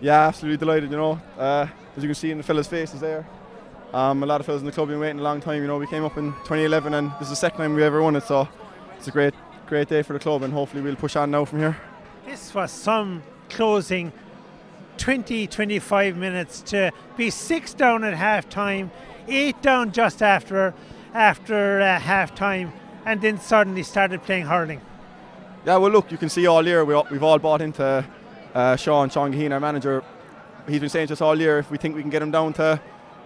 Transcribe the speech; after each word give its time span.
Yeah, 0.00 0.28
absolutely 0.28 0.58
delighted, 0.58 0.90
you 0.90 0.96
know. 0.96 1.20
Uh, 1.36 1.66
as 1.96 2.02
you 2.02 2.08
can 2.08 2.14
see 2.14 2.30
in 2.30 2.38
the 2.38 2.44
fellas' 2.44 2.68
faces 2.68 3.00
there. 3.00 3.26
Um, 3.92 4.22
a 4.22 4.26
lot 4.26 4.40
of 4.40 4.46
fellas 4.46 4.60
in 4.60 4.66
the 4.66 4.72
club 4.72 4.88
have 4.88 4.94
been 4.94 5.00
waiting 5.00 5.18
a 5.18 5.22
long 5.22 5.40
time, 5.40 5.60
you 5.60 5.66
know. 5.66 5.78
We 5.78 5.88
came 5.88 6.04
up 6.04 6.16
in 6.16 6.32
2011 6.44 6.94
and 6.94 7.10
this 7.12 7.22
is 7.22 7.30
the 7.30 7.36
second 7.36 7.58
time 7.58 7.74
we 7.74 7.82
ever 7.82 8.00
won 8.00 8.14
it, 8.14 8.22
so 8.22 8.48
it's 8.96 9.08
a 9.08 9.10
great, 9.10 9.34
great 9.66 9.88
day 9.88 10.02
for 10.02 10.12
the 10.12 10.18
club 10.18 10.42
and 10.42 10.52
hopefully 10.52 10.82
we'll 10.82 10.94
push 10.94 11.16
on 11.16 11.30
now 11.32 11.44
from 11.44 11.58
here. 11.58 11.76
This 12.24 12.54
was 12.54 12.70
some 12.70 13.22
closing 13.48 14.12
20 14.98 15.46
25 15.46 16.16
minutes 16.16 16.60
to 16.60 16.92
be 17.16 17.30
six 17.30 17.72
down 17.72 18.04
at 18.04 18.14
half 18.14 18.48
time, 18.48 18.90
eight 19.26 19.60
down 19.62 19.90
just 19.90 20.22
after 20.22 20.74
after 21.14 21.80
uh, 21.80 21.98
half 21.98 22.34
time, 22.34 22.72
and 23.04 23.20
then 23.20 23.40
suddenly 23.40 23.82
started 23.82 24.22
playing 24.22 24.44
hurling. 24.44 24.80
Yeah, 25.64 25.78
well, 25.78 25.90
look, 25.90 26.12
you 26.12 26.18
can 26.18 26.28
see 26.28 26.46
all 26.46 26.64
year 26.64 26.84
we, 26.84 26.94
we've 27.10 27.22
all 27.22 27.38
bought 27.38 27.62
into 27.62 28.04
uh, 28.54 28.76
Sean, 28.76 29.10
Sean 29.10 29.32
Gaheen, 29.32 29.52
our 29.52 29.60
manager. 29.60 30.02
He's 30.66 30.80
been 30.80 30.88
saying 30.88 31.08
to 31.08 31.14
us 31.14 31.20
all 31.20 31.38
year 31.38 31.58
if 31.58 31.70
we 31.70 31.78
think 31.78 31.94
we 31.94 32.02
can 32.02 32.10
get 32.10 32.22
him 32.22 32.30
down 32.30 32.52
to 32.54 32.80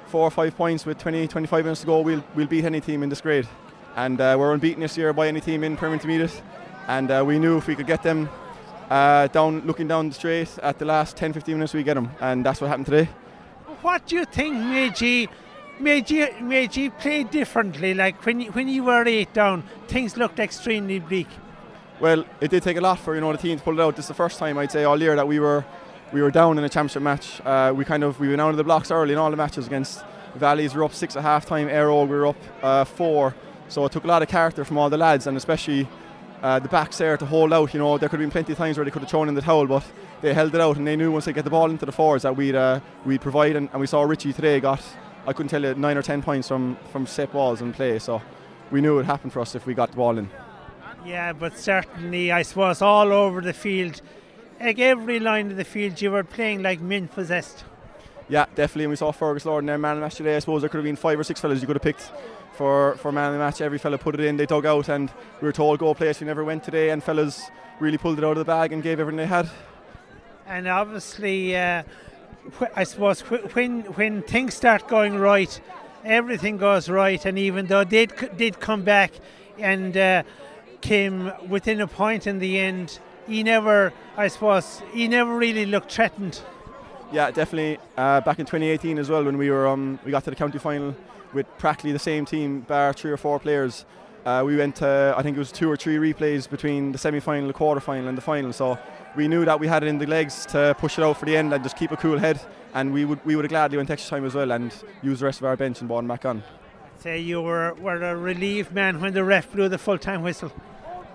four 0.07 0.27
or 0.27 0.31
five 0.31 0.57
points 0.57 0.87
with 0.87 0.99
20, 0.99 1.27
25 1.29 1.65
minutes 1.65 1.81
to 1.81 1.87
go, 1.87 2.01
we'll, 2.01 2.23
we'll 2.35 2.47
beat 2.47 2.65
any 2.65 2.81
team 2.81 3.03
in 3.03 3.09
this 3.09 3.21
grade. 3.21 3.49
And 3.97 4.21
uh, 4.21 4.37
we're 4.39 4.53
unbeaten 4.53 4.81
this 4.81 4.97
year 4.97 5.13
by 5.13 5.29
any 5.29 5.41
team 5.41 5.65
in 5.65 5.77
Premier 5.77 5.95
Intermediate. 5.95 6.43
And 6.89 7.11
uh, 7.11 7.25
we 7.27 7.39
knew 7.39 7.59
if 7.59 7.67
we 7.67 7.75
could 7.75 7.87
get 7.87 8.03
them 8.03 8.29
uh, 8.91 9.29
down, 9.29 9.61
looking 9.67 9.89
down 9.89 10.09
the 10.09 10.15
straight 10.15 10.59
at 10.63 10.79
the 10.79 10.85
last 10.85 11.17
10, 11.17 11.33
15 11.33 11.55
minutes, 11.55 11.75
we 11.75 11.83
get 11.83 11.95
them. 11.95 12.11
And 12.21 12.45
that's 12.45 12.61
what 12.61 12.69
happened 12.69 12.87
today. 12.87 13.09
What 13.81 14.07
do 14.07 14.17
you 14.17 14.25
think 14.25 14.55
made 14.55 15.01
you 15.01 15.29
made 15.81 16.09
you 16.09 16.29
made 16.41 16.77
you 16.77 16.91
play 16.91 17.25
differently? 17.25 17.95
Like 17.95 18.25
when 18.25 18.41
you, 18.41 18.53
when 18.53 18.69
you 18.69 18.85
were 18.85 19.05
eight 19.07 19.33
down, 19.33 19.65
things 19.89 20.17
looked 20.17 20.39
extremely 20.39 21.01
bleak. 21.01 21.27
Well, 22.03 22.25
it 22.41 22.51
did 22.51 22.65
take 22.65 22.77
a 22.79 22.81
lot 22.81 22.99
for 22.99 23.15
you 23.15 23.21
know 23.21 23.31
the 23.31 23.39
team 23.39 23.57
to 23.57 23.63
pull 23.63 23.79
it 23.79 23.81
out. 23.81 23.95
This 23.95 24.07
is 24.07 24.09
the 24.09 24.15
first 24.15 24.37
time 24.37 24.59
I'd 24.59 24.73
say 24.73 24.83
all 24.83 25.01
year 25.01 25.15
that 25.15 25.29
we 25.29 25.39
were 25.39 25.65
we 26.13 26.21
were 26.21 26.33
down 26.33 26.59
in 26.59 26.65
a 26.65 26.69
championship 26.69 27.01
match. 27.01 27.41
Uh, 27.45 27.73
we 27.77 27.85
kind 27.85 28.03
of 28.03 28.19
we 28.19 28.29
went 28.29 28.41
out 28.41 28.51
of 28.51 28.57
the 28.57 28.65
blocks 28.65 28.91
early 28.91 29.13
in 29.13 29.21
all 29.21 29.31
the 29.31 29.37
matches 29.37 29.69
against 29.69 30.05
Valleys. 30.35 30.75
We 30.75 30.79
were 30.79 30.85
up 30.87 30.95
six 30.95 31.15
at 31.15 31.23
half 31.23 31.47
time. 31.47 31.69
Arrow 31.69 32.03
we 32.03 32.17
were 32.17 32.27
up 32.27 32.37
uh, 32.61 32.85
four. 32.85 33.37
So 33.69 33.85
it 33.85 33.93
took 33.93 34.03
a 34.03 34.09
lot 34.09 34.21
of 34.21 34.27
character 34.27 34.65
from 34.65 34.79
all 34.79 34.91
the 34.91 34.97
lads 34.97 35.29
and 35.29 35.37
especially 35.37 35.87
uh, 36.43 36.59
the 36.59 36.67
backs 36.67 36.99
there 36.99 37.17
to 37.17 37.25
hold 37.25 37.53
out. 37.53 37.73
You 37.73 37.79
know 37.79 37.99
there 37.99 38.09
could 38.09 38.19
have 38.19 38.25
been 38.29 38.33
plenty 38.33 38.51
of 38.51 38.59
times 38.59 38.79
where 38.79 38.85
they 38.85 38.91
could 38.91 39.03
have 39.03 39.09
thrown 39.09 39.29
in 39.29 39.37
the 39.37 39.41
towel, 39.41 39.69
but 39.69 39.85
they 40.23 40.35
held 40.35 40.57
it 40.57 40.61
out 40.61 40.79
and 40.79 40.85
they 40.85 40.97
knew 40.97 41.13
once 41.13 41.27
they 41.27 41.33
get 41.33 41.45
the 41.45 41.51
ball 41.51 41.71
into 41.71 41.87
the 41.87 41.93
forwards 41.93 42.25
that 42.25 42.37
we'd 42.37 42.57
uh, 42.57 42.81
we'd 43.07 43.21
provide. 43.21 43.55
And, 43.55 43.69
and 43.71 43.81
we 43.81 43.87
saw 43.87 44.03
Richie 44.03 44.33
today 44.33 44.59
got 44.59 44.83
I 45.25 45.33
couldn't 45.33 45.51
tell 45.51 45.63
you 45.63 45.73
nine 45.77 45.97
or 45.97 46.03
ten 46.03 46.21
points 46.21 46.49
from 46.49 46.77
from 46.91 47.07
set 47.07 47.33
balls 47.33 47.61
in 47.61 47.73
play. 47.73 48.01
So 48.01 48.21
we 48.73 48.81
knew 48.81 48.95
it 48.95 48.97
would 48.97 49.07
happen 49.07 49.31
for 49.31 49.39
us 49.39 49.55
if 49.55 49.67
we 49.67 49.75
got 49.75 49.93
the 49.93 49.97
ball 49.97 50.19
in. 50.19 50.29
Yeah, 51.05 51.33
but 51.33 51.59
certainly, 51.59 52.31
I 52.31 52.43
suppose 52.43 52.81
all 52.81 53.13
over 53.13 53.41
the 53.41 53.53
field, 53.53 54.01
like 54.61 54.79
every 54.79 55.19
line 55.19 55.51
of 55.51 55.57
the 55.57 55.65
field, 55.65 56.01
you 56.01 56.11
were 56.13 56.23
playing 56.25 56.63
like 56.63 56.81
men 56.81 57.09
possessed. 57.09 57.65
Yeah, 58.29 58.47
definitely. 58.55 58.85
And 58.85 58.91
we 58.91 58.97
saw 58.97 59.11
Fergus 59.11 59.45
Lord 59.45 59.63
in 59.63 59.67
their 59.67 59.79
man 59.79 59.93
of 59.93 59.97
the 59.99 60.03
match 60.03 60.15
today. 60.15 60.37
I 60.37 60.39
suppose 60.39 60.63
there 60.63 60.69
could 60.69 60.79
have 60.79 60.85
been 60.85 60.97
five 60.97 61.19
or 61.19 61.25
six 61.25 61.41
fellas 61.41 61.61
you 61.61 61.67
could 61.67 61.77
have 61.77 61.83
picked 61.83 62.13
for, 62.53 62.95
for 62.97 63.11
man 63.11 63.27
of 63.29 63.33
the 63.33 63.39
match. 63.39 63.61
Every 63.61 63.79
fella 63.79 63.99
put 63.99 64.15
it 64.15 64.21
in, 64.21 64.37
they 64.37 64.47
dug 64.47 64.65
out, 64.65 64.89
and 64.89 65.11
we 65.41 65.47
were 65.47 65.53
told 65.53 65.81
go 65.81 65.93
place 65.93 66.21
we 66.21 66.27
never 66.27 66.45
went 66.45 66.63
today. 66.63 66.91
And 66.91 67.03
fellas 67.03 67.51
really 67.81 67.99
pulled 67.99 68.19
it 68.19 68.25
out 68.25 68.33
of 68.33 68.39
the 68.39 68.45
bag 68.45 68.73
and 68.73 68.83
gave 68.83 69.01
everything 69.01 69.17
they 69.17 69.27
had. 69.27 69.51
And 70.47 70.69
obviously, 70.69 71.57
uh, 71.57 71.83
I 72.77 72.85
suppose 72.85 73.21
wh- 73.23 73.55
when 73.55 73.83
when 73.95 74.23
things 74.23 74.55
start 74.55 74.87
going 74.89 75.19
right, 75.19 75.61
everything 76.05 76.59
goes 76.59 76.89
right. 76.89 77.25
And 77.25 77.39
even 77.39 77.67
though 77.67 77.85
they 77.85 78.07
did 78.07 78.61
come 78.61 78.83
back 78.83 79.13
and 79.59 79.97
uh, 79.97 80.23
came 80.83 81.33
within 81.49 81.81
a 81.81 81.87
point 81.87 82.27
in 82.27 82.39
the 82.39 82.59
end, 82.59 82.99
he 83.27 83.43
never, 83.43 83.93
I 84.17 84.29
suppose, 84.29 84.83
he 84.93 85.09
never 85.09 85.35
really 85.35 85.65
looked 85.65 85.93
threatened. 85.93 86.43
Yeah, 87.13 87.31
definitely. 87.31 87.79
Uh, 87.97 88.21
back 88.21 88.39
in 88.39 88.47
2018 88.47 88.99
as 88.99 89.09
well, 89.09 89.25
when 89.25 89.39
we 89.39 89.51
were 89.51 89.67
um, 89.67 89.99
we 90.05 90.11
got 90.11 90.25
to 90.25 90.31
the 90.31 90.37
county 90.37 90.59
final 90.59 90.95
with 91.33 91.47
practically 91.59 91.93
the 91.93 91.99
same 91.99 92.25
team, 92.25 92.61
bar 92.61 92.93
three 92.93 93.11
or 93.11 93.17
four 93.17 93.39
players. 93.39 93.85
Uh, 94.25 94.43
we 94.47 94.57
went 94.57 94.77
to 94.77 95.15
I 95.17 95.23
think 95.23 95.37
it 95.37 95.39
was 95.39 95.51
two 95.51 95.71
or 95.71 95.77
three 95.77 95.97
replays 95.97 96.49
between 96.49 96.93
the 96.93 96.99
semi-final, 96.99 97.49
the 97.49 97.55
quarter-final, 97.55 98.09
and 98.09 98.17
the 98.17 98.23
final. 98.23 98.53
So 98.53 98.79
we 99.17 99.29
knew 99.29 99.45
that 99.45 99.61
we 99.61 99.67
had 99.67 99.83
it 99.83 99.89
in 99.89 99.99
the 99.99 100.07
legs 100.07 100.47
to 100.47 100.75
push 100.79 100.99
it 100.99 101.05
out 101.05 101.17
for 101.17 101.27
the 101.27 101.37
end 101.37 101.53
and 101.53 101.63
just 101.63 101.77
keep 101.77 101.91
a 101.91 101.97
cool 101.97 102.19
head. 102.19 102.41
And 102.75 102.93
we 102.93 103.05
would 103.05 103.25
we 103.27 103.37
would 103.37 103.45
have 103.45 103.51
gladly 103.51 103.77
went 103.77 103.91
extra 103.91 104.17
time 104.17 104.25
as 104.25 104.35
well 104.35 104.51
and 104.51 104.75
used 105.03 105.21
the 105.21 105.27
rest 105.27 105.41
of 105.41 105.45
our 105.45 105.57
bench 105.57 105.81
and 105.81 105.89
brought 105.89 105.99
them 105.99 106.09
back 106.09 106.25
on. 106.25 106.43
Say 106.99 107.19
you 107.19 107.43
were, 107.43 107.75
were 107.75 108.01
a 108.01 108.17
relieved 108.17 108.73
man 108.73 109.01
when 109.01 109.13
the 109.13 109.25
ref 109.25 109.51
blew 109.53 109.69
the 109.69 109.79
full 109.79 109.99
time 109.99 110.23
whistle. 110.23 110.53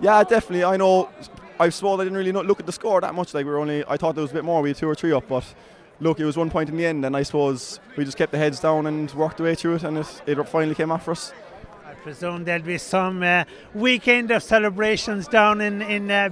Yeah, 0.00 0.22
definitely. 0.24 0.64
I 0.64 0.76
know. 0.76 1.08
I 1.60 1.70
suppose 1.70 1.98
I 1.98 2.04
didn't 2.04 2.18
really 2.18 2.30
look 2.30 2.60
at 2.60 2.66
the 2.66 2.72
score 2.72 3.00
that 3.00 3.14
much. 3.14 3.34
Like 3.34 3.44
we 3.44 3.50
were 3.50 3.58
only, 3.58 3.84
I 3.88 3.96
thought 3.96 4.14
there 4.14 4.22
was 4.22 4.30
a 4.30 4.34
bit 4.34 4.44
more. 4.44 4.62
We 4.62 4.70
had 4.70 4.76
two 4.76 4.88
or 4.88 4.94
three 4.94 5.12
up, 5.12 5.26
but 5.28 5.44
look, 5.98 6.20
it 6.20 6.24
was 6.24 6.36
one 6.36 6.50
point 6.50 6.68
in 6.68 6.76
the 6.76 6.86
end, 6.86 7.04
and 7.04 7.16
I 7.16 7.24
suppose 7.24 7.80
we 7.96 8.04
just 8.04 8.16
kept 8.16 8.30
the 8.30 8.38
heads 8.38 8.60
down 8.60 8.86
and 8.86 9.12
worked 9.14 9.38
the 9.38 9.42
way 9.42 9.56
through 9.56 9.74
it, 9.74 9.82
and 9.82 9.98
it, 9.98 10.22
it 10.26 10.48
finally 10.48 10.76
came 10.76 10.92
off 10.92 11.04
for 11.04 11.12
us. 11.12 11.32
I 11.84 11.94
presume 11.94 12.44
there'll 12.44 12.62
be 12.62 12.78
some 12.78 13.24
uh, 13.24 13.44
weekend 13.74 14.30
of 14.30 14.42
celebrations 14.44 15.26
down 15.26 15.60
in 15.60 15.82
in 15.82 16.10
uh, 16.10 16.28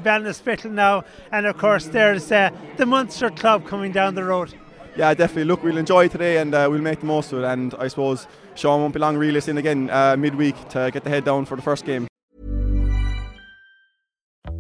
now, 0.64 1.04
and 1.32 1.46
of 1.46 1.58
course 1.58 1.86
there's 1.86 2.30
uh, 2.30 2.50
the 2.76 2.86
Munster 2.86 3.30
Club 3.30 3.66
coming 3.66 3.90
down 3.90 4.14
the 4.14 4.24
road. 4.24 4.54
Yeah, 4.96 5.12
definitely. 5.12 5.44
Look, 5.44 5.62
we'll 5.62 5.76
enjoy 5.76 6.08
today 6.08 6.38
and 6.38 6.54
uh, 6.54 6.68
we'll 6.70 6.80
make 6.80 7.00
the 7.00 7.06
most 7.06 7.30
of 7.32 7.40
it. 7.40 7.44
And 7.44 7.74
I 7.78 7.88
suppose 7.88 8.26
Sean 8.54 8.80
won't 8.80 8.94
be 8.94 9.00
long 9.00 9.22
us 9.36 9.48
again 9.48 9.90
uh, 9.90 10.16
midweek 10.16 10.56
to 10.70 10.90
get 10.90 11.04
the 11.04 11.10
head 11.10 11.24
down 11.24 11.44
for 11.44 11.54
the 11.54 11.62
first 11.62 11.84
game. 11.84 12.08